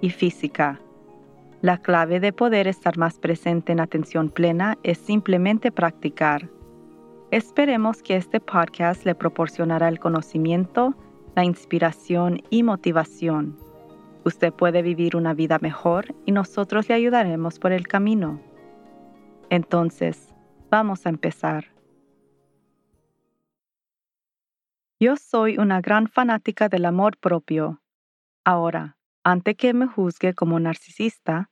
y 0.00 0.10
física. 0.10 0.80
La 1.62 1.78
clave 1.78 2.20
de 2.20 2.32
poder 2.32 2.68
estar 2.68 2.98
más 2.98 3.18
presente 3.18 3.72
en 3.72 3.80
atención 3.80 4.30
plena 4.30 4.78
es 4.82 4.98
simplemente 4.98 5.72
practicar. 5.72 6.50
Esperemos 7.30 8.02
que 8.02 8.16
este 8.16 8.40
podcast 8.40 9.04
le 9.04 9.14
proporcionará 9.14 9.88
el 9.88 9.98
conocimiento, 9.98 10.94
la 11.34 11.44
inspiración 11.44 12.42
y 12.50 12.62
motivación. 12.62 13.56
Usted 14.24 14.52
puede 14.52 14.82
vivir 14.82 15.16
una 15.16 15.34
vida 15.34 15.58
mejor 15.60 16.14
y 16.24 16.32
nosotros 16.32 16.88
le 16.88 16.94
ayudaremos 16.94 17.58
por 17.58 17.72
el 17.72 17.86
camino. 17.88 18.40
Entonces, 19.50 20.34
vamos 20.70 21.06
a 21.06 21.08
empezar. 21.08 21.66
Yo 24.98 25.16
soy 25.16 25.58
una 25.58 25.80
gran 25.80 26.08
fanática 26.08 26.68
del 26.68 26.86
amor 26.86 27.18
propio. 27.18 27.82
Ahora, 28.44 28.95
antes 29.26 29.56
que 29.56 29.74
me 29.74 29.88
juzgue 29.88 30.34
como 30.34 30.60
narcisista, 30.60 31.50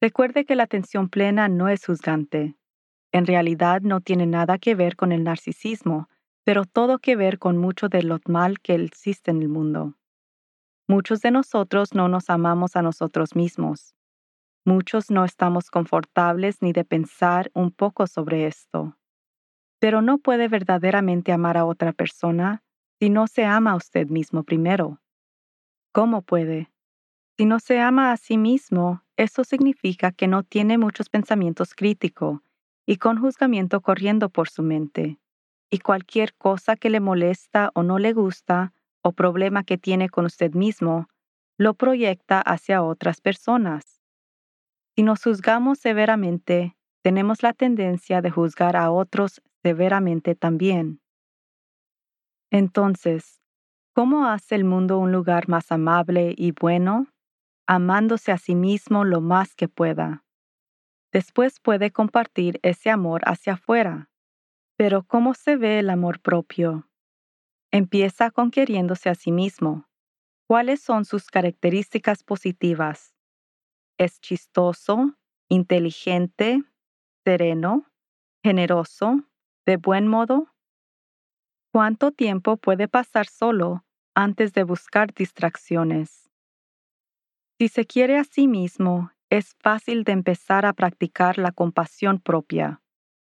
recuerde 0.00 0.46
que 0.46 0.56
la 0.56 0.62
atención 0.62 1.10
plena 1.10 1.50
no 1.50 1.68
es 1.68 1.84
juzgante. 1.84 2.56
En 3.12 3.26
realidad 3.26 3.82
no 3.82 4.00
tiene 4.00 4.26
nada 4.26 4.56
que 4.56 4.74
ver 4.74 4.96
con 4.96 5.12
el 5.12 5.22
narcisismo, 5.22 6.08
pero 6.44 6.64
todo 6.64 6.98
que 6.98 7.16
ver 7.16 7.38
con 7.38 7.58
mucho 7.58 7.90
de 7.90 8.04
lo 8.04 8.20
mal 8.26 8.58
que 8.60 8.74
existe 8.74 9.30
en 9.30 9.42
el 9.42 9.50
mundo. 9.50 9.98
Muchos 10.88 11.20
de 11.20 11.30
nosotros 11.30 11.92
no 11.92 12.08
nos 12.08 12.30
amamos 12.30 12.74
a 12.74 12.80
nosotros 12.80 13.36
mismos. 13.36 13.94
Muchos 14.64 15.10
no 15.10 15.26
estamos 15.26 15.70
confortables 15.70 16.62
ni 16.62 16.72
de 16.72 16.86
pensar 16.86 17.50
un 17.52 17.70
poco 17.70 18.06
sobre 18.06 18.46
esto. 18.46 18.96
Pero 19.78 20.00
no 20.00 20.16
puede 20.16 20.48
verdaderamente 20.48 21.32
amar 21.32 21.58
a 21.58 21.66
otra 21.66 21.92
persona 21.92 22.62
si 22.98 23.10
no 23.10 23.26
se 23.26 23.44
ama 23.44 23.72
a 23.72 23.76
usted 23.76 24.06
mismo 24.06 24.42
primero. 24.42 25.02
¿Cómo 25.92 26.22
puede? 26.22 26.70
Si 27.40 27.46
no 27.46 27.58
se 27.58 27.80
ama 27.80 28.12
a 28.12 28.18
sí 28.18 28.36
mismo, 28.36 29.02
eso 29.16 29.44
significa 29.44 30.12
que 30.12 30.28
no 30.28 30.42
tiene 30.42 30.76
muchos 30.76 31.08
pensamientos 31.08 31.74
críticos 31.74 32.40
y 32.84 32.96
con 32.96 33.18
juzgamiento 33.18 33.80
corriendo 33.80 34.28
por 34.28 34.50
su 34.50 34.62
mente. 34.62 35.18
Y 35.70 35.78
cualquier 35.78 36.34
cosa 36.34 36.76
que 36.76 36.90
le 36.90 37.00
molesta 37.00 37.70
o 37.72 37.82
no 37.82 37.98
le 37.98 38.12
gusta 38.12 38.74
o 39.00 39.12
problema 39.12 39.64
que 39.64 39.78
tiene 39.78 40.10
con 40.10 40.26
usted 40.26 40.52
mismo, 40.52 41.08
lo 41.56 41.72
proyecta 41.72 42.42
hacia 42.42 42.82
otras 42.82 43.22
personas. 43.22 44.02
Si 44.94 45.02
nos 45.02 45.22
juzgamos 45.22 45.78
severamente, 45.78 46.76
tenemos 47.02 47.42
la 47.42 47.54
tendencia 47.54 48.20
de 48.20 48.30
juzgar 48.30 48.76
a 48.76 48.90
otros 48.90 49.40
severamente 49.62 50.34
también. 50.34 51.00
Entonces, 52.50 53.40
¿cómo 53.94 54.26
hace 54.26 54.56
el 54.56 54.64
mundo 54.64 54.98
un 54.98 55.10
lugar 55.10 55.48
más 55.48 55.72
amable 55.72 56.34
y 56.36 56.52
bueno? 56.52 57.09
Amándose 57.70 58.32
a 58.32 58.36
sí 58.36 58.56
mismo 58.56 59.04
lo 59.04 59.20
más 59.20 59.54
que 59.54 59.68
pueda. 59.68 60.24
Después 61.12 61.60
puede 61.60 61.92
compartir 61.92 62.58
ese 62.64 62.90
amor 62.90 63.22
hacia 63.26 63.52
afuera. 63.52 64.10
Pero 64.76 65.04
¿cómo 65.04 65.34
se 65.34 65.56
ve 65.56 65.78
el 65.78 65.88
amor 65.88 66.18
propio? 66.18 66.88
Empieza 67.70 68.32
con 68.32 68.50
queriéndose 68.50 69.08
a 69.08 69.14
sí 69.14 69.30
mismo. 69.30 69.88
¿Cuáles 70.48 70.80
son 70.82 71.04
sus 71.04 71.26
características 71.26 72.24
positivas? 72.24 73.14
¿Es 73.98 74.20
chistoso, 74.20 75.16
inteligente, 75.48 76.64
sereno, 77.24 77.86
generoso, 78.42 79.28
de 79.64 79.76
buen 79.76 80.08
modo? 80.08 80.48
¿Cuánto 81.72 82.10
tiempo 82.10 82.56
puede 82.56 82.88
pasar 82.88 83.26
solo 83.26 83.84
antes 84.16 84.54
de 84.54 84.64
buscar 84.64 85.14
distracciones? 85.14 86.29
Si 87.60 87.68
se 87.68 87.84
quiere 87.84 88.16
a 88.16 88.24
sí 88.24 88.48
mismo, 88.48 89.12
es 89.28 89.54
fácil 89.60 90.02
de 90.04 90.12
empezar 90.12 90.64
a 90.64 90.72
practicar 90.72 91.36
la 91.36 91.52
compasión 91.52 92.18
propia, 92.18 92.80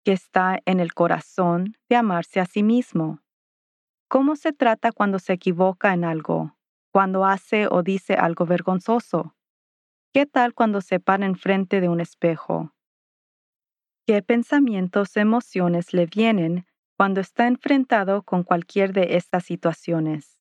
que 0.04 0.12
está 0.12 0.58
en 0.66 0.78
el 0.78 0.92
corazón 0.92 1.78
de 1.88 1.96
amarse 1.96 2.38
a 2.38 2.44
sí 2.44 2.62
mismo. 2.62 3.22
¿Cómo 4.10 4.36
se 4.36 4.52
trata 4.52 4.92
cuando 4.92 5.18
se 5.18 5.32
equivoca 5.32 5.94
en 5.94 6.04
algo, 6.04 6.54
cuando 6.92 7.24
hace 7.24 7.66
o 7.66 7.82
dice 7.82 8.12
algo 8.12 8.44
vergonzoso? 8.44 9.34
¿Qué 10.12 10.26
tal 10.26 10.52
cuando 10.52 10.82
se 10.82 11.00
para 11.00 11.24
enfrente 11.24 11.80
de 11.80 11.88
un 11.88 12.00
espejo? 12.00 12.74
¿Qué 14.06 14.20
pensamientos, 14.20 15.16
emociones 15.16 15.94
le 15.94 16.04
vienen 16.04 16.66
cuando 16.98 17.22
está 17.22 17.46
enfrentado 17.46 18.22
con 18.22 18.42
cualquier 18.42 18.92
de 18.92 19.16
estas 19.16 19.46
situaciones? 19.46 20.39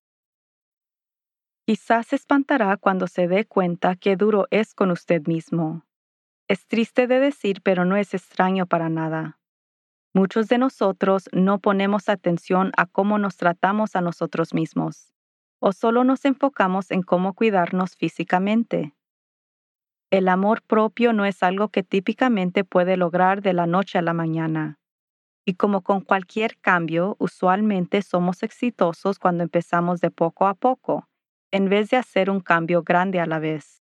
Quizás 1.69 2.07
se 2.07 2.15
espantará 2.15 2.77
cuando 2.77 3.05
se 3.05 3.27
dé 3.27 3.45
cuenta 3.45 3.95
qué 3.95 4.15
duro 4.15 4.47
es 4.49 4.73
con 4.73 4.89
usted 4.89 5.27
mismo. 5.27 5.85
Es 6.47 6.65
triste 6.65 7.05
de 7.05 7.19
decir, 7.19 7.61
pero 7.61 7.85
no 7.85 7.95
es 7.95 8.15
extraño 8.15 8.65
para 8.65 8.89
nada. 8.89 9.37
Muchos 10.11 10.47
de 10.47 10.57
nosotros 10.57 11.29
no 11.31 11.59
ponemos 11.59 12.09
atención 12.09 12.71
a 12.75 12.87
cómo 12.87 13.19
nos 13.19 13.37
tratamos 13.37 13.95
a 13.95 14.01
nosotros 14.01 14.55
mismos, 14.55 15.13
o 15.59 15.71
solo 15.71 16.03
nos 16.03 16.25
enfocamos 16.25 16.89
en 16.89 17.03
cómo 17.03 17.35
cuidarnos 17.35 17.95
físicamente. 17.95 18.95
El 20.09 20.27
amor 20.27 20.63
propio 20.63 21.13
no 21.13 21.23
es 21.23 21.43
algo 21.43 21.69
que 21.69 21.83
típicamente 21.83 22.63
puede 22.63 22.97
lograr 22.97 23.43
de 23.43 23.53
la 23.53 23.67
noche 23.67 23.99
a 23.99 24.01
la 24.01 24.15
mañana. 24.15 24.79
Y 25.45 25.53
como 25.53 25.81
con 25.81 26.01
cualquier 26.01 26.57
cambio, 26.57 27.15
usualmente 27.19 28.01
somos 28.01 28.41
exitosos 28.41 29.19
cuando 29.19 29.43
empezamos 29.43 30.01
de 30.01 30.09
poco 30.09 30.47
a 30.47 30.55
poco 30.55 31.08
en 31.51 31.69
vez 31.69 31.89
de 31.89 31.97
hacer 31.97 32.29
un 32.29 32.39
cambio 32.39 32.83
grande 32.83 33.19
a 33.19 33.25
la 33.25 33.39
vez. 33.39 33.83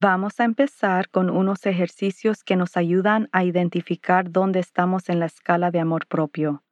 Vamos 0.00 0.38
a 0.40 0.44
empezar 0.44 1.08
con 1.08 1.30
unos 1.30 1.64
ejercicios 1.66 2.44
que 2.44 2.56
nos 2.56 2.76
ayudan 2.76 3.28
a 3.32 3.44
identificar 3.44 4.30
dónde 4.30 4.60
estamos 4.60 5.08
en 5.08 5.20
la 5.20 5.26
escala 5.26 5.70
de 5.70 5.80
amor 5.80 6.06
propio, 6.06 6.62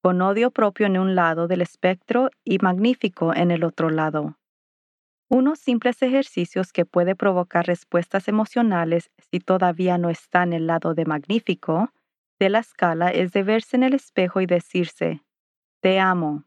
con 0.00 0.22
odio 0.22 0.50
propio 0.50 0.86
en 0.86 0.98
un 0.98 1.14
lado 1.14 1.48
del 1.48 1.60
espectro 1.60 2.30
y 2.44 2.58
magnífico 2.58 3.34
en 3.34 3.50
el 3.50 3.64
otro 3.64 3.90
lado. 3.90 4.38
Unos 5.28 5.58
simples 5.58 6.00
ejercicios 6.00 6.72
que 6.72 6.86
puede 6.86 7.14
provocar 7.14 7.66
respuestas 7.66 8.28
emocionales 8.28 9.10
si 9.30 9.40
todavía 9.40 9.98
no 9.98 10.08
está 10.08 10.42
en 10.42 10.54
el 10.54 10.66
lado 10.66 10.94
de 10.94 11.04
magnífico 11.04 11.92
de 12.38 12.48
la 12.48 12.60
escala 12.60 13.10
es 13.10 13.32
de 13.32 13.42
verse 13.42 13.76
en 13.76 13.82
el 13.82 13.94
espejo 13.94 14.40
y 14.40 14.46
decirse, 14.46 15.22
te 15.80 16.00
amo, 16.00 16.44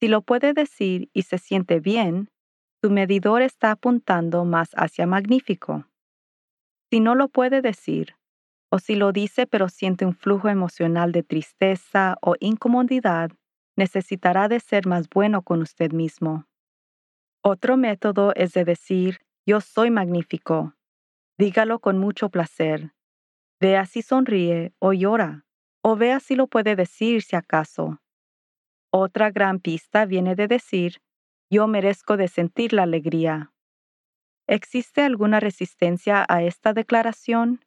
si 0.00 0.08
lo 0.08 0.22
puede 0.22 0.52
decir 0.52 1.10
y 1.12 1.22
se 1.22 1.38
siente 1.38 1.80
bien, 1.80 2.28
su 2.82 2.90
medidor 2.90 3.42
está 3.42 3.70
apuntando 3.70 4.44
más 4.44 4.70
hacia 4.76 5.06
magnífico. 5.06 5.86
Si 6.90 7.00
no 7.00 7.14
lo 7.14 7.28
puede 7.28 7.62
decir, 7.62 8.14
o 8.70 8.78
si 8.78 8.94
lo 8.96 9.12
dice 9.12 9.46
pero 9.46 9.68
siente 9.68 10.04
un 10.04 10.14
flujo 10.14 10.48
emocional 10.48 11.12
de 11.12 11.22
tristeza 11.22 12.16
o 12.20 12.34
incomodidad, 12.40 13.30
necesitará 13.76 14.48
de 14.48 14.60
ser 14.60 14.86
más 14.86 15.08
bueno 15.08 15.42
con 15.42 15.62
usted 15.62 15.92
mismo. 15.92 16.46
Otro 17.42 17.76
método 17.76 18.32
es 18.34 18.52
de 18.52 18.64
decir, 18.64 19.20
yo 19.46 19.60
soy 19.60 19.90
magnífico. 19.90 20.74
Dígalo 21.38 21.78
con 21.78 21.98
mucho 21.98 22.28
placer. 22.28 22.92
Vea 23.60 23.86
si 23.86 24.02
sonríe 24.02 24.72
o 24.78 24.92
llora, 24.92 25.44
o 25.82 25.96
vea 25.96 26.18
si 26.20 26.34
lo 26.34 26.46
puede 26.46 26.76
decir 26.76 27.22
si 27.22 27.36
acaso. 27.36 28.00
Otra 28.92 29.30
gran 29.30 29.60
pista 29.60 30.06
viene 30.06 30.34
de 30.34 30.48
decir, 30.48 30.98
yo 31.50 31.66
merezco 31.66 32.16
de 32.16 32.28
sentir 32.28 32.72
la 32.72 32.84
alegría. 32.84 33.52
¿Existe 34.48 35.02
alguna 35.02 35.40
resistencia 35.40 36.24
a 36.28 36.42
esta 36.42 36.72
declaración? 36.72 37.64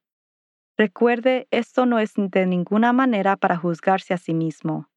Recuerde, 0.78 1.48
esto 1.52 1.86
no 1.86 2.00
es 2.00 2.14
de 2.16 2.46
ninguna 2.46 2.94
manera 2.94 3.36
para 3.36 3.58
juzgarse 3.58 4.14
a 4.14 4.18
sí 4.18 4.34
mismo, 4.34 4.90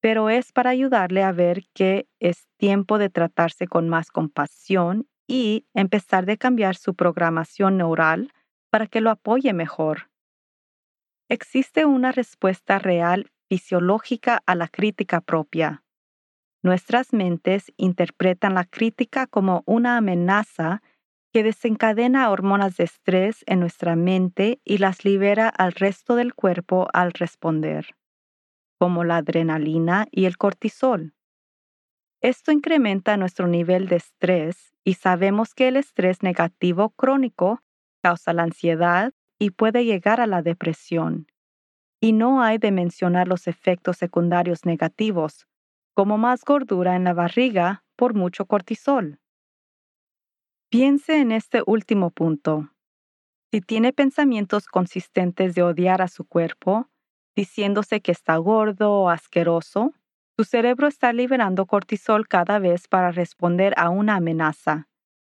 pero 0.00 0.28
es 0.28 0.52
para 0.52 0.70
ayudarle 0.70 1.22
a 1.22 1.32
ver 1.32 1.64
que 1.72 2.06
es 2.20 2.46
tiempo 2.58 2.98
de 2.98 3.08
tratarse 3.08 3.66
con 3.66 3.88
más 3.88 4.10
compasión 4.10 5.08
y 5.26 5.66
empezar 5.72 6.26
de 6.26 6.36
cambiar 6.36 6.76
su 6.76 6.94
programación 6.94 7.78
neural 7.78 8.32
para 8.70 8.86
que 8.86 9.00
lo 9.00 9.10
apoye 9.10 9.54
mejor. 9.54 10.10
Existe 11.30 11.86
una 11.86 12.12
respuesta 12.12 12.78
real 12.78 13.30
fisiológica 13.48 14.42
a 14.46 14.54
la 14.54 14.68
crítica 14.68 15.20
propia. 15.20 15.82
Nuestras 16.62 17.12
mentes 17.12 17.72
interpretan 17.76 18.54
la 18.54 18.64
crítica 18.64 19.26
como 19.26 19.62
una 19.66 19.98
amenaza 19.98 20.82
que 21.32 21.42
desencadena 21.42 22.30
hormonas 22.30 22.76
de 22.76 22.84
estrés 22.84 23.44
en 23.46 23.60
nuestra 23.60 23.96
mente 23.96 24.60
y 24.64 24.78
las 24.78 25.04
libera 25.04 25.48
al 25.48 25.72
resto 25.72 26.14
del 26.14 26.32
cuerpo 26.32 26.88
al 26.92 27.12
responder, 27.12 27.96
como 28.78 29.04
la 29.04 29.16
adrenalina 29.16 30.06
y 30.10 30.26
el 30.26 30.38
cortisol. 30.38 31.12
Esto 32.22 32.52
incrementa 32.52 33.16
nuestro 33.16 33.48
nivel 33.48 33.88
de 33.88 33.96
estrés 33.96 34.74
y 34.84 34.94
sabemos 34.94 35.54
que 35.54 35.68
el 35.68 35.76
estrés 35.76 36.22
negativo 36.22 36.90
crónico 36.90 37.60
causa 38.02 38.32
la 38.32 38.44
ansiedad 38.44 39.12
y 39.38 39.50
puede 39.50 39.84
llegar 39.84 40.20
a 40.20 40.26
la 40.26 40.40
depresión. 40.40 41.26
Y 42.04 42.12
no 42.12 42.42
hay 42.42 42.58
de 42.58 42.70
mencionar 42.70 43.28
los 43.28 43.48
efectos 43.48 43.96
secundarios 43.96 44.66
negativos, 44.66 45.46
como 45.94 46.18
más 46.18 46.44
gordura 46.44 46.96
en 46.96 47.04
la 47.04 47.14
barriga 47.14 47.82
por 47.96 48.12
mucho 48.12 48.44
cortisol. 48.44 49.20
Piense 50.68 51.18
en 51.18 51.32
este 51.32 51.62
último 51.64 52.10
punto. 52.10 52.68
Si 53.50 53.62
tiene 53.62 53.94
pensamientos 53.94 54.66
consistentes 54.66 55.54
de 55.54 55.62
odiar 55.62 56.02
a 56.02 56.08
su 56.08 56.26
cuerpo, 56.26 56.90
diciéndose 57.34 58.02
que 58.02 58.12
está 58.12 58.36
gordo 58.36 58.92
o 58.92 59.08
asqueroso, 59.08 59.94
su 60.36 60.44
cerebro 60.44 60.88
está 60.88 61.10
liberando 61.14 61.64
cortisol 61.64 62.28
cada 62.28 62.58
vez 62.58 62.86
para 62.86 63.12
responder 63.12 63.72
a 63.78 63.88
una 63.88 64.16
amenaza, 64.16 64.88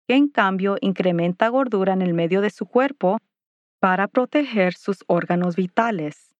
que 0.08 0.16
en 0.16 0.28
cambio 0.28 0.78
incrementa 0.82 1.50
gordura 1.50 1.94
en 1.94 2.02
el 2.02 2.16
medio 2.16 2.42
de 2.42 2.50
su 2.50 2.66
cuerpo 2.66 3.20
para 3.80 4.08
proteger 4.08 4.74
sus 4.74 5.04
órganos 5.06 5.56
vitales. 5.56 6.33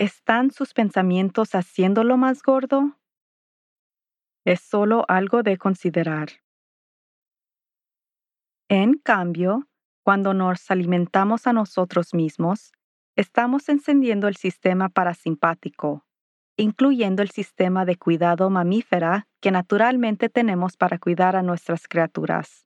¿Están 0.00 0.50
sus 0.50 0.72
pensamientos 0.72 1.54
haciéndolo 1.54 2.16
más 2.16 2.42
gordo? 2.42 2.96
Es 4.46 4.62
solo 4.62 5.04
algo 5.08 5.42
de 5.42 5.58
considerar. 5.58 6.30
En 8.70 8.94
cambio, 8.94 9.68
cuando 10.02 10.32
nos 10.32 10.70
alimentamos 10.70 11.46
a 11.46 11.52
nosotros 11.52 12.14
mismos, 12.14 12.72
estamos 13.14 13.68
encendiendo 13.68 14.26
el 14.26 14.36
sistema 14.36 14.88
parasimpático, 14.88 16.06
incluyendo 16.56 17.20
el 17.20 17.28
sistema 17.30 17.84
de 17.84 17.96
cuidado 17.96 18.48
mamífera 18.48 19.28
que 19.42 19.50
naturalmente 19.50 20.30
tenemos 20.30 20.78
para 20.78 20.98
cuidar 20.98 21.36
a 21.36 21.42
nuestras 21.42 21.86
criaturas. 21.88 22.64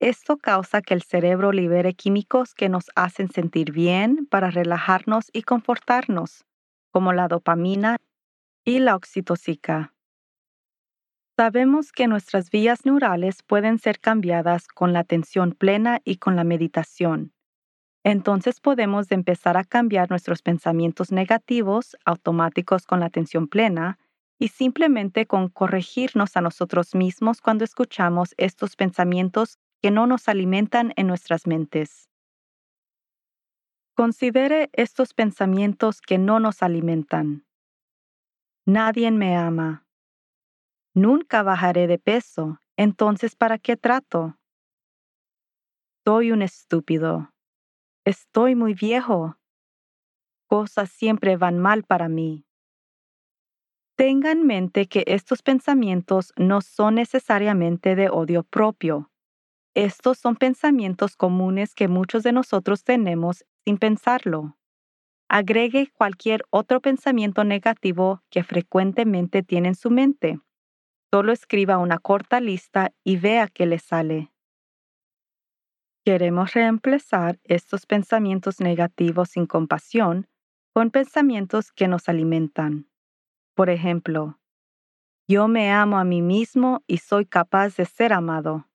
Esto 0.00 0.38
causa 0.38 0.80
que 0.80 0.94
el 0.94 1.02
cerebro 1.02 1.52
libere 1.52 1.92
químicos 1.92 2.54
que 2.54 2.70
nos 2.70 2.86
hacen 2.96 3.30
sentir 3.30 3.70
bien 3.70 4.26
para 4.30 4.50
relajarnos 4.50 5.28
y 5.30 5.42
confortarnos, 5.42 6.46
como 6.94 7.12
la 7.12 7.26
dopamina 7.26 7.96
y 8.64 8.78
la 8.78 8.94
oxitocina. 8.94 9.92
Sabemos 11.36 11.90
que 11.90 12.06
nuestras 12.06 12.52
vías 12.52 12.86
neurales 12.86 13.42
pueden 13.42 13.80
ser 13.80 13.98
cambiadas 13.98 14.68
con 14.68 14.92
la 14.92 15.00
atención 15.00 15.50
plena 15.50 16.00
y 16.04 16.18
con 16.18 16.36
la 16.36 16.44
meditación. 16.44 17.32
Entonces 18.04 18.60
podemos 18.60 19.10
empezar 19.10 19.56
a 19.56 19.64
cambiar 19.64 20.08
nuestros 20.08 20.40
pensamientos 20.40 21.10
negativos 21.10 21.96
automáticos 22.04 22.86
con 22.86 23.00
la 23.00 23.06
atención 23.06 23.48
plena 23.48 23.98
y 24.38 24.48
simplemente 24.48 25.26
con 25.26 25.48
corregirnos 25.48 26.36
a 26.36 26.42
nosotros 26.42 26.94
mismos 26.94 27.40
cuando 27.40 27.64
escuchamos 27.64 28.34
estos 28.36 28.76
pensamientos 28.76 29.58
que 29.82 29.90
no 29.90 30.06
nos 30.06 30.28
alimentan 30.28 30.92
en 30.94 31.08
nuestras 31.08 31.48
mentes. 31.48 32.08
Considere 33.96 34.70
estos 34.72 35.14
pensamientos 35.14 36.00
que 36.00 36.18
no 36.18 36.40
nos 36.40 36.64
alimentan. 36.64 37.46
Nadie 38.66 39.12
me 39.12 39.36
ama. 39.36 39.86
Nunca 40.94 41.44
bajaré 41.44 41.86
de 41.86 42.00
peso, 42.00 42.58
entonces 42.76 43.36
¿para 43.36 43.56
qué 43.58 43.76
trato? 43.76 44.36
Soy 46.04 46.32
un 46.32 46.42
estúpido. 46.42 47.30
Estoy 48.04 48.56
muy 48.56 48.74
viejo. 48.74 49.36
Cosas 50.48 50.90
siempre 50.90 51.36
van 51.36 51.60
mal 51.60 51.84
para 51.84 52.08
mí. 52.08 52.44
Tenga 53.96 54.32
en 54.32 54.44
mente 54.44 54.86
que 54.86 55.04
estos 55.06 55.42
pensamientos 55.42 56.32
no 56.36 56.62
son 56.62 56.96
necesariamente 56.96 57.94
de 57.94 58.08
odio 58.08 58.42
propio. 58.42 59.12
Estos 59.74 60.18
son 60.18 60.34
pensamientos 60.34 61.16
comunes 61.16 61.74
que 61.74 61.86
muchos 61.86 62.24
de 62.24 62.32
nosotros 62.32 62.82
tenemos 62.82 63.44
sin 63.64 63.78
pensarlo. 63.78 64.56
Agregue 65.28 65.90
cualquier 65.92 66.44
otro 66.50 66.80
pensamiento 66.80 67.44
negativo 67.44 68.22
que 68.30 68.44
frecuentemente 68.44 69.42
tiene 69.42 69.68
en 69.68 69.74
su 69.74 69.90
mente 69.90 70.40
Solo 71.14 71.30
escriba 71.30 71.78
una 71.78 72.00
corta 72.00 72.40
lista 72.40 72.92
y 73.04 73.18
vea 73.18 73.46
qué 73.46 73.66
le 73.66 73.78
sale. 73.78 74.32
Queremos 76.04 76.54
reemplazar 76.54 77.38
estos 77.44 77.86
pensamientos 77.86 78.58
negativos 78.58 79.28
sin 79.28 79.46
compasión 79.46 80.26
con 80.72 80.90
pensamientos 80.90 81.70
que 81.70 81.86
nos 81.86 82.08
alimentan. 82.08 82.90
Por 83.54 83.70
ejemplo, 83.70 84.40
yo 85.28 85.46
me 85.46 85.70
amo 85.70 85.98
a 85.98 86.04
mí 86.04 86.20
mismo 86.20 86.82
y 86.88 86.98
soy 86.98 87.26
capaz 87.26 87.76
de 87.76 87.84
ser 87.84 88.12
amado. 88.12 88.68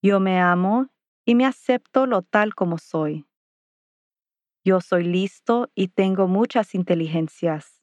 Yo 0.00 0.20
me 0.20 0.40
amo 0.40 0.90
y 1.24 1.34
me 1.34 1.44
acepto 1.44 2.06
lo 2.06 2.22
tal 2.22 2.54
como 2.54 2.78
soy. 2.78 3.26
Yo 4.66 4.80
soy 4.80 5.04
listo 5.04 5.70
y 5.74 5.88
tengo 5.88 6.26
muchas 6.26 6.74
inteligencias. 6.74 7.82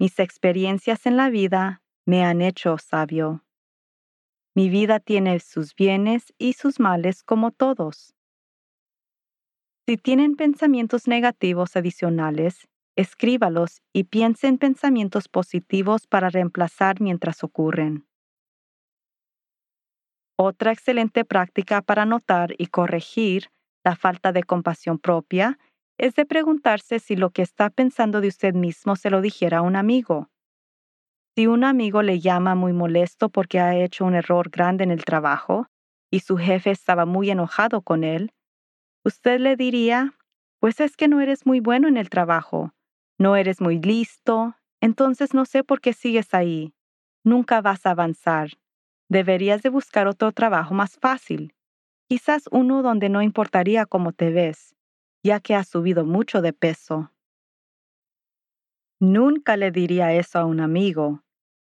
Mis 0.00 0.18
experiencias 0.18 1.06
en 1.06 1.16
la 1.16 1.30
vida 1.30 1.82
me 2.04 2.24
han 2.24 2.42
hecho 2.42 2.76
sabio. 2.78 3.44
Mi 4.56 4.68
vida 4.68 4.98
tiene 4.98 5.38
sus 5.38 5.76
bienes 5.76 6.34
y 6.38 6.54
sus 6.54 6.80
males 6.80 7.22
como 7.22 7.52
todos. 7.52 8.16
Si 9.86 9.96
tienen 9.96 10.34
pensamientos 10.34 11.06
negativos 11.06 11.76
adicionales, 11.76 12.66
escríbalos 12.96 13.80
y 13.92 14.04
piense 14.04 14.48
en 14.48 14.58
pensamientos 14.58 15.28
positivos 15.28 16.08
para 16.08 16.30
reemplazar 16.30 17.00
mientras 17.00 17.44
ocurren. 17.44 18.08
Otra 20.36 20.72
excelente 20.72 21.24
práctica 21.24 21.80
para 21.82 22.04
notar 22.04 22.54
y 22.58 22.66
corregir 22.66 23.50
la 23.88 23.96
falta 23.96 24.32
de 24.32 24.42
compasión 24.42 24.98
propia 24.98 25.58
es 25.96 26.14
de 26.14 26.26
preguntarse 26.26 26.98
si 26.98 27.16
lo 27.16 27.30
que 27.30 27.40
está 27.40 27.70
pensando 27.70 28.20
de 28.20 28.28
usted 28.28 28.52
mismo 28.52 28.96
se 28.96 29.08
lo 29.08 29.22
dijera 29.22 29.58
a 29.58 29.62
un 29.62 29.76
amigo. 29.76 30.28
Si 31.34 31.46
un 31.46 31.64
amigo 31.64 32.02
le 32.02 32.20
llama 32.20 32.54
muy 32.54 32.74
molesto 32.74 33.30
porque 33.30 33.60
ha 33.60 33.74
hecho 33.76 34.04
un 34.04 34.14
error 34.14 34.50
grande 34.50 34.84
en 34.84 34.90
el 34.90 35.06
trabajo 35.06 35.68
y 36.10 36.20
su 36.20 36.36
jefe 36.36 36.70
estaba 36.70 37.06
muy 37.06 37.30
enojado 37.30 37.80
con 37.80 38.04
él, 38.04 38.34
usted 39.06 39.40
le 39.40 39.56
diría, 39.56 40.12
pues 40.60 40.80
es 40.80 40.94
que 40.94 41.08
no 41.08 41.22
eres 41.22 41.46
muy 41.46 41.60
bueno 41.60 41.88
en 41.88 41.96
el 41.96 42.10
trabajo, 42.10 42.74
no 43.18 43.36
eres 43.36 43.62
muy 43.62 43.80
listo, 43.80 44.54
entonces 44.82 45.32
no 45.32 45.46
sé 45.46 45.64
por 45.64 45.80
qué 45.80 45.94
sigues 45.94 46.34
ahí, 46.34 46.74
nunca 47.24 47.62
vas 47.62 47.86
a 47.86 47.92
avanzar, 47.92 48.50
deberías 49.08 49.62
de 49.62 49.70
buscar 49.70 50.06
otro 50.08 50.32
trabajo 50.32 50.74
más 50.74 50.98
fácil, 50.98 51.54
quizás 52.08 52.44
uno 52.50 52.82
donde 52.82 53.08
no 53.08 53.22
importaría 53.22 53.86
cómo 53.86 54.12
te 54.12 54.30
ves 54.30 54.74
ya 55.22 55.40
que 55.40 55.54
ha 55.54 55.64
subido 55.64 56.04
mucho 56.04 56.42
de 56.42 56.52
peso. 56.52 57.10
Nunca 59.00 59.56
le 59.56 59.70
diría 59.70 60.12
eso 60.12 60.38
a 60.38 60.44
un 60.44 60.60
amigo, 60.60 61.22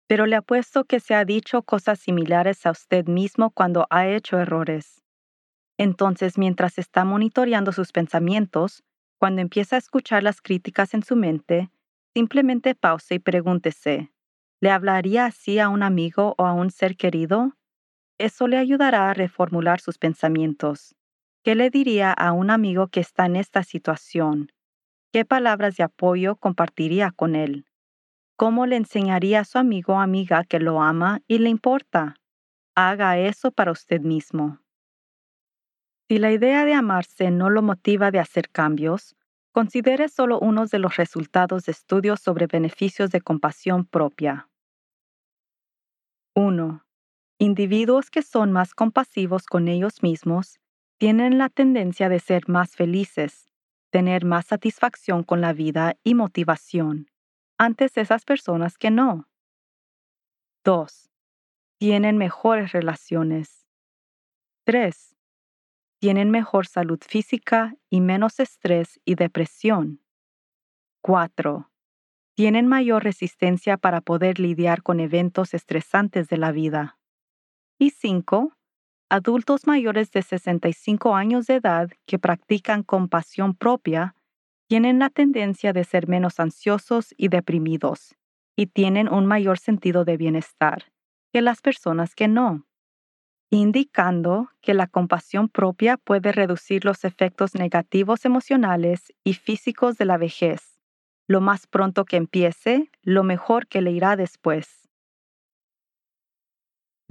pero 0.06 0.26
le 0.26 0.36
apuesto 0.36 0.84
que 0.84 1.00
se 1.00 1.14
ha 1.14 1.24
dicho 1.24 1.62
cosas 1.62 1.98
similares 1.98 2.66
a 2.66 2.70
usted 2.70 3.06
mismo 3.06 3.50
cuando 3.50 3.86
ha 3.90 4.06
hecho 4.06 4.38
errores. 4.38 5.02
Entonces, 5.78 6.38
mientras 6.38 6.78
está 6.78 7.04
monitoreando 7.04 7.72
sus 7.72 7.92
pensamientos, 7.92 8.84
cuando 9.18 9.42
empieza 9.42 9.76
a 9.76 9.80
escuchar 9.80 10.22
las 10.22 10.42
críticas 10.42 10.94
en 10.94 11.02
su 11.02 11.16
mente, 11.16 11.70
simplemente 12.14 12.74
pause 12.74 13.12
y 13.16 13.18
pregúntese, 13.18 14.12
¿le 14.60 14.70
hablaría 14.70 15.26
así 15.26 15.58
a 15.58 15.68
un 15.68 15.82
amigo 15.82 16.34
o 16.38 16.46
a 16.46 16.52
un 16.54 16.70
ser 16.70 16.96
querido? 16.96 17.54
Eso 18.22 18.46
le 18.46 18.56
ayudará 18.56 19.10
a 19.10 19.14
reformular 19.14 19.80
sus 19.80 19.98
pensamientos. 19.98 20.94
¿Qué 21.42 21.56
le 21.56 21.70
diría 21.70 22.12
a 22.12 22.30
un 22.30 22.50
amigo 22.50 22.86
que 22.86 23.00
está 23.00 23.26
en 23.26 23.34
esta 23.34 23.64
situación? 23.64 24.52
¿Qué 25.12 25.24
palabras 25.24 25.76
de 25.76 25.82
apoyo 25.82 26.36
compartiría 26.36 27.10
con 27.10 27.34
él? 27.34 27.66
¿Cómo 28.36 28.66
le 28.66 28.76
enseñaría 28.76 29.40
a 29.40 29.44
su 29.44 29.58
amigo 29.58 29.94
o 29.94 29.98
amiga 29.98 30.44
que 30.44 30.60
lo 30.60 30.80
ama 30.80 31.20
y 31.26 31.38
le 31.40 31.48
importa? 31.48 32.14
Haga 32.76 33.18
eso 33.18 33.50
para 33.50 33.72
usted 33.72 34.02
mismo. 34.02 34.60
Si 36.08 36.18
la 36.20 36.30
idea 36.30 36.64
de 36.64 36.74
amarse 36.74 37.32
no 37.32 37.50
lo 37.50 37.60
motiva 37.60 38.12
de 38.12 38.20
hacer 38.20 38.50
cambios, 38.50 39.16
considere 39.50 40.08
solo 40.08 40.38
unos 40.38 40.70
de 40.70 40.78
los 40.78 40.96
resultados 40.96 41.64
de 41.64 41.72
estudios 41.72 42.20
sobre 42.20 42.46
beneficios 42.46 43.10
de 43.10 43.20
compasión 43.20 43.84
propia. 43.84 44.48
1. 46.36 46.82
Individuos 47.42 48.08
que 48.08 48.22
son 48.22 48.52
más 48.52 48.72
compasivos 48.72 49.46
con 49.46 49.66
ellos 49.66 50.00
mismos 50.00 50.60
tienen 50.96 51.38
la 51.38 51.48
tendencia 51.48 52.08
de 52.08 52.20
ser 52.20 52.48
más 52.48 52.76
felices, 52.76 53.50
tener 53.90 54.24
más 54.24 54.46
satisfacción 54.46 55.24
con 55.24 55.40
la 55.40 55.52
vida 55.52 55.96
y 56.04 56.14
motivación, 56.14 57.10
antes 57.58 57.96
esas 57.96 58.24
personas 58.24 58.78
que 58.78 58.92
no. 58.92 59.28
2. 60.62 61.10
Tienen 61.78 62.16
mejores 62.16 62.70
relaciones. 62.70 63.66
3. 64.62 65.16
Tienen 65.98 66.30
mejor 66.30 66.68
salud 66.68 67.00
física 67.04 67.74
y 67.90 68.00
menos 68.02 68.38
estrés 68.38 69.00
y 69.04 69.16
depresión. 69.16 70.00
4. 71.00 71.72
Tienen 72.36 72.68
mayor 72.68 73.02
resistencia 73.02 73.78
para 73.78 74.00
poder 74.00 74.38
lidiar 74.38 74.84
con 74.84 75.00
eventos 75.00 75.54
estresantes 75.54 76.28
de 76.28 76.36
la 76.36 76.52
vida. 76.52 77.00
Y 77.82 77.90
5. 77.90 78.52
Adultos 79.10 79.66
mayores 79.66 80.12
de 80.12 80.22
65 80.22 81.16
años 81.16 81.48
de 81.48 81.56
edad 81.56 81.90
que 82.06 82.16
practican 82.16 82.84
compasión 82.84 83.56
propia 83.56 84.14
tienen 84.68 85.00
la 85.00 85.10
tendencia 85.10 85.72
de 85.72 85.82
ser 85.82 86.06
menos 86.06 86.38
ansiosos 86.38 87.12
y 87.16 87.26
deprimidos, 87.26 88.14
y 88.54 88.68
tienen 88.68 89.12
un 89.12 89.26
mayor 89.26 89.58
sentido 89.58 90.04
de 90.04 90.16
bienestar 90.16 90.92
que 91.32 91.42
las 91.42 91.60
personas 91.60 92.14
que 92.14 92.28
no, 92.28 92.68
indicando 93.50 94.50
que 94.60 94.74
la 94.74 94.86
compasión 94.86 95.48
propia 95.48 95.96
puede 95.96 96.30
reducir 96.30 96.84
los 96.84 97.04
efectos 97.04 97.56
negativos 97.56 98.24
emocionales 98.24 99.12
y 99.24 99.34
físicos 99.34 99.98
de 99.98 100.04
la 100.04 100.18
vejez. 100.18 100.78
Lo 101.26 101.40
más 101.40 101.66
pronto 101.66 102.04
que 102.04 102.16
empiece, 102.16 102.92
lo 103.02 103.24
mejor 103.24 103.66
que 103.66 103.82
le 103.82 103.90
irá 103.90 104.14
después. 104.14 104.81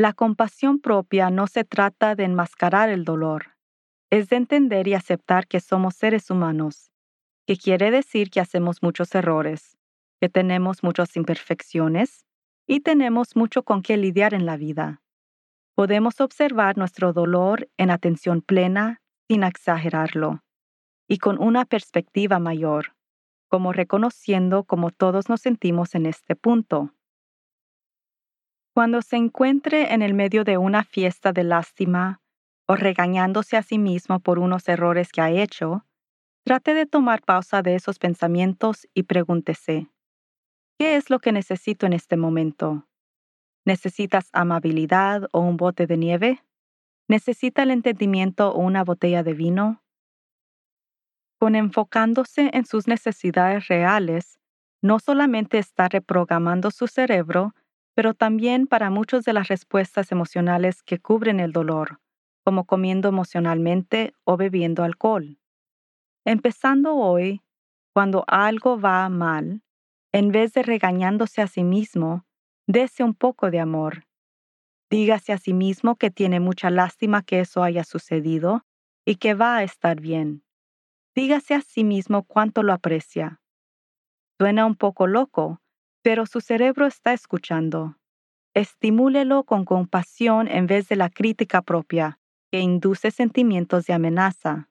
La 0.01 0.13
compasión 0.13 0.79
propia 0.79 1.29
no 1.29 1.45
se 1.45 1.63
trata 1.63 2.15
de 2.15 2.23
enmascarar 2.23 2.89
el 2.89 3.05
dolor, 3.05 3.55
es 4.09 4.29
de 4.29 4.37
entender 4.37 4.87
y 4.87 4.95
aceptar 4.95 5.45
que 5.45 5.59
somos 5.59 5.93
seres 5.93 6.31
humanos 6.31 6.89
que 7.45 7.55
quiere 7.55 7.91
decir 7.91 8.31
que 8.31 8.39
hacemos 8.39 8.81
muchos 8.81 9.13
errores, 9.13 9.77
que 10.19 10.27
tenemos 10.27 10.81
muchas 10.81 11.15
imperfecciones 11.15 12.25
y 12.65 12.79
tenemos 12.79 13.35
mucho 13.35 13.61
con 13.61 13.83
qué 13.83 13.95
lidiar 13.95 14.33
en 14.33 14.47
la 14.47 14.57
vida. 14.57 15.03
Podemos 15.75 16.19
observar 16.19 16.79
nuestro 16.79 17.13
dolor 17.13 17.69
en 17.77 17.91
atención 17.91 18.41
plena 18.41 19.03
sin 19.27 19.43
exagerarlo 19.43 20.43
y 21.07 21.19
con 21.19 21.39
una 21.39 21.63
perspectiva 21.65 22.39
mayor, 22.39 22.95
como 23.49 23.71
reconociendo 23.71 24.63
cómo 24.63 24.89
todos 24.89 25.29
nos 25.29 25.41
sentimos 25.41 25.93
en 25.93 26.07
este 26.07 26.35
punto. 26.35 26.91
Cuando 28.73 29.01
se 29.01 29.17
encuentre 29.17 29.93
en 29.93 30.01
el 30.01 30.13
medio 30.13 30.43
de 30.43 30.57
una 30.57 30.83
fiesta 30.83 31.33
de 31.33 31.43
lástima 31.43 32.21
o 32.67 32.75
regañándose 32.75 33.57
a 33.57 33.63
sí 33.63 33.77
mismo 33.77 34.19
por 34.19 34.39
unos 34.39 34.67
errores 34.67 35.11
que 35.11 35.21
ha 35.21 35.29
hecho, 35.29 35.85
Trate 36.43 36.73
de 36.73 36.87
tomar 36.87 37.21
pausa 37.21 37.61
de 37.61 37.75
esos 37.75 37.99
pensamientos 37.99 38.87
y 38.95 39.03
pregúntese, 39.03 39.91
¿qué 40.79 40.95
es 40.95 41.11
lo 41.11 41.19
que 41.19 41.31
necesito 41.31 41.85
en 41.85 41.93
este 41.93 42.17
momento? 42.17 42.87
¿Necesitas 43.63 44.29
amabilidad 44.33 45.29
o 45.33 45.41
un 45.41 45.55
bote 45.55 45.85
de 45.85 45.97
nieve? 45.97 46.43
¿Necesita 47.07 47.61
el 47.61 47.69
entendimiento 47.69 48.51
o 48.51 48.59
una 48.59 48.83
botella 48.83 49.21
de 49.21 49.35
vino? 49.35 49.83
Con 51.39 51.55
enfocándose 51.55 52.49
en 52.53 52.65
sus 52.65 52.87
necesidades 52.87 53.67
reales, 53.67 54.39
no 54.81 54.97
solamente 54.97 55.59
está 55.59 55.89
reprogramando 55.89 56.71
su 56.71 56.87
cerebro, 56.87 57.53
pero 57.95 58.13
también 58.13 58.67
para 58.67 58.89
muchas 58.89 59.23
de 59.23 59.33
las 59.33 59.47
respuestas 59.47 60.11
emocionales 60.11 60.83
que 60.83 60.99
cubren 60.99 61.39
el 61.39 61.51
dolor, 61.51 61.99
como 62.43 62.65
comiendo 62.65 63.09
emocionalmente 63.09 64.13
o 64.23 64.37
bebiendo 64.37 64.83
alcohol. 64.83 65.37
Empezando 66.25 66.95
hoy, 66.95 67.41
cuando 67.93 68.23
algo 68.27 68.79
va 68.79 69.07
mal, 69.09 69.63
en 70.13 70.31
vez 70.31 70.53
de 70.53 70.63
regañándose 70.63 71.41
a 71.41 71.47
sí 71.47 71.63
mismo, 71.63 72.25
dese 72.67 73.03
un 73.03 73.13
poco 73.13 73.51
de 73.51 73.59
amor. 73.59 74.05
Dígase 74.89 75.33
a 75.33 75.37
sí 75.37 75.53
mismo 75.53 75.95
que 75.95 76.11
tiene 76.11 76.39
mucha 76.39 76.69
lástima 76.69 77.23
que 77.23 77.39
eso 77.39 77.63
haya 77.63 77.83
sucedido 77.83 78.65
y 79.05 79.15
que 79.15 79.33
va 79.33 79.57
a 79.57 79.63
estar 79.63 79.99
bien. 80.01 80.43
Dígase 81.15 81.55
a 81.55 81.61
sí 81.61 81.83
mismo 81.83 82.23
cuánto 82.23 82.63
lo 82.63 82.73
aprecia. 82.73 83.41
Suena 84.39 84.65
un 84.65 84.75
poco 84.75 85.07
loco, 85.07 85.60
pero 86.01 86.25
su 86.25 86.41
cerebro 86.41 86.85
está 86.85 87.13
escuchando. 87.13 87.97
Estimúlelo 88.53 89.43
con 89.43 89.65
compasión 89.65 90.47
en 90.47 90.67
vez 90.67 90.89
de 90.89 90.95
la 90.95 91.09
crítica 91.09 91.61
propia, 91.61 92.19
que 92.51 92.59
induce 92.59 93.11
sentimientos 93.11 93.85
de 93.85 93.93
amenaza. 93.93 94.69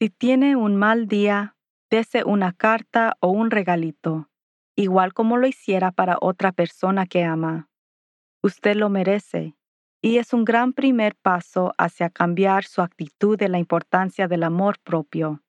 Si 0.00 0.10
tiene 0.10 0.56
un 0.56 0.76
mal 0.76 1.06
día, 1.06 1.56
dese 1.90 2.24
una 2.24 2.52
carta 2.52 3.16
o 3.20 3.28
un 3.28 3.50
regalito, 3.50 4.28
igual 4.76 5.12
como 5.12 5.36
lo 5.36 5.46
hiciera 5.46 5.92
para 5.92 6.18
otra 6.20 6.52
persona 6.52 7.06
que 7.06 7.24
ama. 7.24 7.68
Usted 8.42 8.76
lo 8.76 8.88
merece, 8.88 9.56
y 10.00 10.18
es 10.18 10.32
un 10.32 10.44
gran 10.44 10.72
primer 10.72 11.16
paso 11.16 11.72
hacia 11.78 12.10
cambiar 12.10 12.64
su 12.64 12.82
actitud 12.82 13.36
de 13.36 13.48
la 13.48 13.58
importancia 13.58 14.28
del 14.28 14.44
amor 14.44 14.78
propio. 14.78 15.42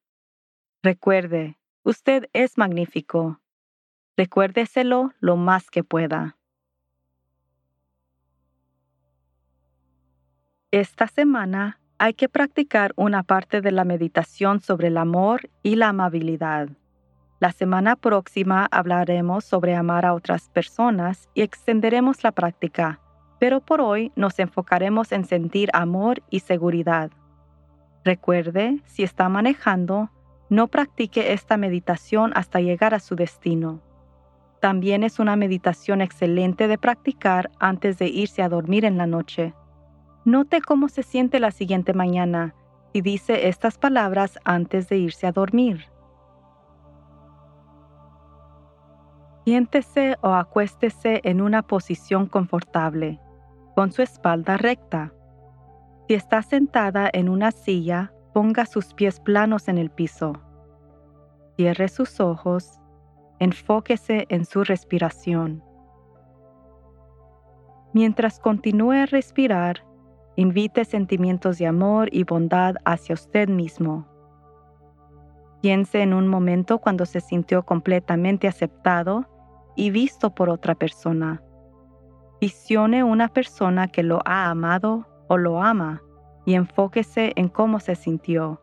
Recuerde, 0.82 1.58
usted 1.84 2.28
es 2.32 2.58
magnífico. 2.58 3.39
Recuérdeselo 4.20 5.14
lo 5.20 5.36
más 5.36 5.70
que 5.70 5.82
pueda. 5.82 6.36
Esta 10.70 11.06
semana 11.06 11.80
hay 11.96 12.12
que 12.12 12.28
practicar 12.28 12.92
una 12.96 13.22
parte 13.22 13.62
de 13.62 13.72
la 13.72 13.84
meditación 13.84 14.60
sobre 14.60 14.88
el 14.88 14.98
amor 14.98 15.48
y 15.62 15.76
la 15.76 15.88
amabilidad. 15.88 16.68
La 17.38 17.52
semana 17.52 17.96
próxima 17.96 18.68
hablaremos 18.70 19.46
sobre 19.46 19.74
amar 19.74 20.04
a 20.04 20.12
otras 20.12 20.50
personas 20.50 21.30
y 21.32 21.40
extenderemos 21.40 22.22
la 22.22 22.32
práctica, 22.32 23.00
pero 23.38 23.62
por 23.62 23.80
hoy 23.80 24.12
nos 24.16 24.38
enfocaremos 24.38 25.12
en 25.12 25.24
sentir 25.24 25.70
amor 25.72 26.22
y 26.28 26.40
seguridad. 26.40 27.10
Recuerde, 28.04 28.82
si 28.84 29.02
está 29.02 29.30
manejando, 29.30 30.10
no 30.50 30.68
practique 30.68 31.32
esta 31.32 31.56
meditación 31.56 32.32
hasta 32.34 32.60
llegar 32.60 32.92
a 32.92 33.00
su 33.00 33.16
destino. 33.16 33.80
También 34.60 35.04
es 35.04 35.18
una 35.18 35.36
meditación 35.36 36.02
excelente 36.02 36.68
de 36.68 36.76
practicar 36.76 37.50
antes 37.58 37.98
de 37.98 38.08
irse 38.08 38.42
a 38.42 38.48
dormir 38.48 38.84
en 38.84 38.98
la 38.98 39.06
noche. 39.06 39.54
Note 40.26 40.60
cómo 40.60 40.88
se 40.88 41.02
siente 41.02 41.40
la 41.40 41.50
siguiente 41.50 41.94
mañana 41.94 42.54
y 42.92 43.00
dice 43.00 43.48
estas 43.48 43.78
palabras 43.78 44.38
antes 44.44 44.88
de 44.88 44.98
irse 44.98 45.26
a 45.26 45.32
dormir. 45.32 45.86
Siéntese 49.46 50.16
o 50.20 50.28
acuéstese 50.34 51.22
en 51.24 51.40
una 51.40 51.62
posición 51.62 52.26
confortable, 52.26 53.18
con 53.74 53.90
su 53.90 54.02
espalda 54.02 54.58
recta. 54.58 55.14
Si 56.06 56.14
está 56.14 56.42
sentada 56.42 57.08
en 57.12 57.30
una 57.30 57.50
silla, 57.50 58.12
ponga 58.34 58.66
sus 58.66 58.92
pies 58.92 59.20
planos 59.20 59.68
en 59.68 59.78
el 59.78 59.90
piso. 59.90 60.34
Cierre 61.56 61.88
sus 61.88 62.20
ojos, 62.20 62.79
enfóquese 63.40 64.26
en 64.28 64.44
su 64.44 64.62
respiración. 64.62 65.64
Mientras 67.92 68.38
continúe 68.38 68.92
a 68.92 69.06
respirar, 69.06 69.82
Invite 70.40 70.86
sentimientos 70.86 71.58
de 71.58 71.66
amor 71.66 72.08
y 72.12 72.24
bondad 72.24 72.76
hacia 72.86 73.12
usted 73.12 73.48
mismo. 73.50 74.06
Piense 75.60 76.00
en 76.00 76.14
un 76.14 76.28
momento 76.28 76.78
cuando 76.78 77.04
se 77.04 77.20
sintió 77.20 77.62
completamente 77.64 78.48
aceptado 78.48 79.28
y 79.76 79.90
visto 79.90 80.34
por 80.34 80.48
otra 80.48 80.74
persona. 80.74 81.42
Visione 82.40 83.04
una 83.04 83.28
persona 83.28 83.88
que 83.88 84.02
lo 84.02 84.20
ha 84.24 84.48
amado 84.48 85.06
o 85.28 85.36
lo 85.36 85.60
ama 85.62 86.00
y 86.46 86.54
enfóquese 86.54 87.32
en 87.36 87.48
cómo 87.48 87.78
se 87.78 87.94
sintió. 87.94 88.62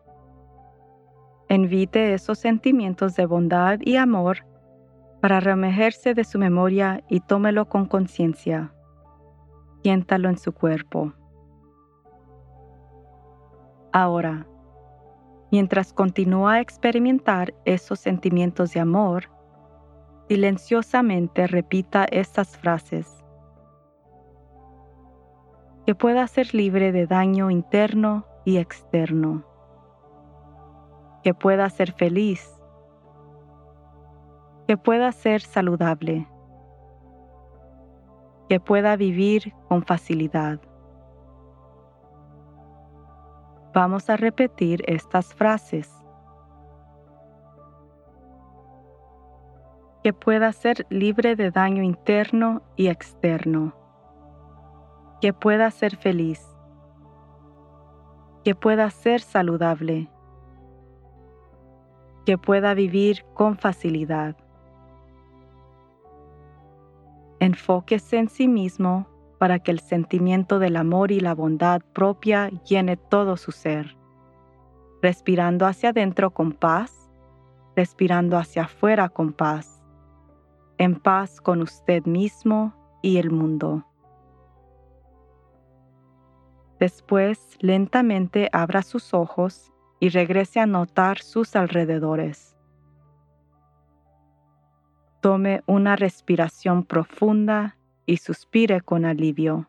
Invite 1.48 2.12
esos 2.12 2.40
sentimientos 2.40 3.14
de 3.14 3.26
bondad 3.26 3.78
y 3.82 3.94
amor 3.94 4.38
para 5.20 5.40
remejerse 5.40 6.14
de 6.14 6.24
su 6.24 6.38
memoria 6.38 7.02
y 7.08 7.20
tómelo 7.20 7.68
con 7.68 7.86
conciencia. 7.86 8.72
Siéntalo 9.82 10.28
en 10.28 10.38
su 10.38 10.52
cuerpo. 10.52 11.12
Ahora, 13.92 14.46
mientras 15.50 15.92
continúa 15.92 16.54
a 16.54 16.60
experimentar 16.60 17.54
esos 17.64 17.98
sentimientos 17.98 18.72
de 18.72 18.80
amor, 18.80 19.30
silenciosamente 20.28 21.46
repita 21.46 22.04
estas 22.04 22.56
frases. 22.56 23.24
Que 25.86 25.94
pueda 25.94 26.26
ser 26.26 26.54
libre 26.54 26.92
de 26.92 27.06
daño 27.06 27.50
interno 27.50 28.26
y 28.44 28.58
externo. 28.58 29.44
Que 31.22 31.32
pueda 31.32 31.70
ser 31.70 31.92
feliz. 31.92 32.57
Que 34.68 34.76
pueda 34.76 35.10
ser 35.10 35.40
saludable. 35.40 36.28
Que 38.48 38.60
pueda 38.60 38.94
vivir 38.94 39.52
con 39.68 39.82
facilidad. 39.82 40.60
Vamos 43.74 44.08
a 44.10 44.16
repetir 44.16 44.84
estas 44.86 45.34
frases. 45.34 45.92
Que 50.04 50.12
pueda 50.12 50.52
ser 50.52 50.86
libre 50.90 51.34
de 51.34 51.50
daño 51.50 51.82
interno 51.82 52.62
y 52.76 52.88
externo. 52.88 53.74
Que 55.20 55.32
pueda 55.32 55.70
ser 55.72 55.96
feliz. 55.96 56.46
que 58.48 58.54
pueda 58.54 58.88
ser 58.88 59.20
saludable, 59.20 60.10
que 62.24 62.38
pueda 62.38 62.72
vivir 62.72 63.26
con 63.34 63.58
facilidad. 63.58 64.36
Enfóquese 67.40 68.18
en 68.18 68.28
sí 68.28 68.48
mismo 68.48 69.08
para 69.38 69.60
que 69.60 69.70
el 69.70 69.80
sentimiento 69.80 70.58
del 70.58 70.76
amor 70.76 71.12
y 71.12 71.20
la 71.20 71.34
bondad 71.34 71.80
propia 71.92 72.48
llene 72.68 72.96
todo 72.96 73.36
su 73.36 73.52
ser, 73.52 73.96
respirando 75.00 75.66
hacia 75.66 75.90
adentro 75.90 76.30
con 76.30 76.52
paz, 76.52 77.08
respirando 77.76 78.36
hacia 78.36 78.64
afuera 78.64 79.08
con 79.08 79.32
paz, 79.32 79.80
en 80.78 80.96
paz 80.96 81.40
con 81.40 81.62
usted 81.62 82.04
mismo 82.06 82.74
y 83.02 83.18
el 83.18 83.30
mundo. 83.30 83.84
Después, 86.80 87.56
lentamente 87.60 88.48
abra 88.52 88.82
sus 88.82 89.14
ojos 89.14 89.72
y 90.00 90.10
regrese 90.10 90.60
a 90.60 90.66
notar 90.66 91.18
sus 91.18 91.56
alrededores. 91.56 92.57
Tome 95.20 95.62
una 95.66 95.96
respiración 95.96 96.84
profunda 96.84 97.76
y 98.06 98.18
suspire 98.18 98.80
con 98.80 99.04
alivio. 99.04 99.68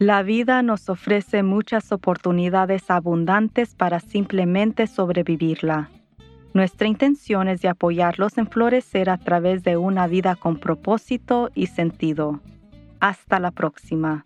La 0.00 0.24
vida 0.24 0.62
nos 0.62 0.88
ofrece 0.88 1.44
muchas 1.44 1.92
oportunidades 1.92 2.90
abundantes 2.90 3.76
para 3.76 4.00
simplemente 4.00 4.88
sobrevivirla. 4.88 5.90
Nuestra 6.54 6.88
intención 6.88 7.46
es 7.46 7.62
de 7.62 7.68
apoyarlos 7.68 8.36
en 8.36 8.48
florecer 8.48 9.08
a 9.08 9.18
través 9.18 9.62
de 9.62 9.76
una 9.76 10.08
vida 10.08 10.34
con 10.34 10.58
propósito 10.58 11.50
y 11.54 11.68
sentido. 11.68 12.40
Hasta 13.02 13.40
la 13.40 13.50
próxima. 13.50 14.24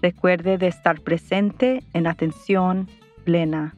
Recuerde 0.00 0.56
de 0.56 0.68
estar 0.68 1.02
presente 1.02 1.84
en 1.92 2.06
atención 2.06 2.88
plena. 3.24 3.76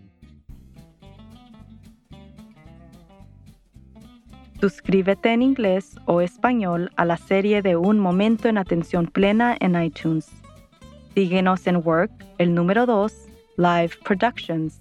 Suscríbete 4.61 5.33
en 5.33 5.43
inglés 5.43 5.97
o 6.05 6.21
español 6.21 6.93
a 6.95 7.05
la 7.05 7.17
serie 7.17 7.63
de 7.63 7.75
Un 7.75 7.99
Momento 7.99 8.49
en 8.49 8.59
Atención 8.59 9.09
Plena 9.09 9.57
en 9.59 9.75
iTunes. 9.75 10.31
Síguenos 11.17 11.67
en 11.67 11.85
Work, 11.85 12.13
el 12.39 12.55
número 12.55 12.87
2, 12.87 13.13
Live 13.57 13.91
Productions. 14.05 14.81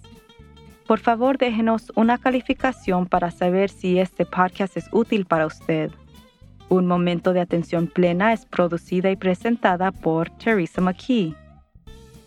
Por 0.86 1.00
favor, 1.00 1.36
déjenos 1.36 1.90
una 1.96 2.16
calificación 2.16 3.06
para 3.06 3.32
saber 3.32 3.70
si 3.70 3.98
este 3.98 4.24
podcast 4.24 4.76
es 4.76 4.88
útil 4.92 5.26
para 5.26 5.46
usted. 5.46 5.90
Un 6.72 6.86
momento 6.86 7.34
de 7.34 7.40
atención 7.40 7.86
plena 7.86 8.32
es 8.32 8.46
producida 8.46 9.10
y 9.10 9.16
presentada 9.16 9.92
por 9.92 10.30
Teresa 10.38 10.80
McKee. 10.80 11.34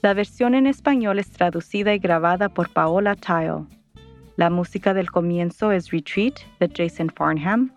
La 0.04 0.14
versión 0.14 0.54
en 0.54 0.68
español 0.68 1.18
es 1.18 1.32
traducida 1.32 1.96
y 1.96 1.98
grabada 1.98 2.48
por 2.48 2.70
Paola 2.70 3.16
Tile. 3.16 3.66
La 4.36 4.52
música 4.52 4.94
del 4.94 5.10
comienzo 5.10 5.72
es 5.72 5.90
Retreat 5.90 6.36
de 6.60 6.70
Jason 6.70 7.10
Farnham. 7.10 7.74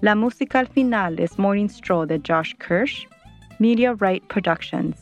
La 0.00 0.16
música 0.16 0.58
al 0.58 0.66
final 0.66 1.20
es 1.20 1.38
Morning 1.38 1.68
Stroll 1.68 2.08
de 2.08 2.20
Josh 2.26 2.54
Kirsch, 2.56 3.06
Media 3.60 3.94
Right 4.00 4.24
Productions 4.26 4.96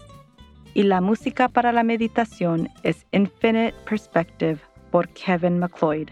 y 0.74 0.82
la 0.82 1.00
música 1.00 1.48
para 1.48 1.72
la 1.72 1.84
meditación 1.84 2.68
es 2.82 3.06
Infinite 3.12 3.74
Perspective 3.88 4.58
por 4.90 5.08
Kevin 5.14 5.58
McLeod. 5.58 6.10